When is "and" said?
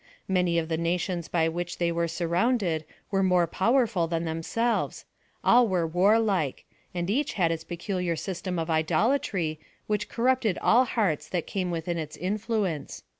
6.91-7.07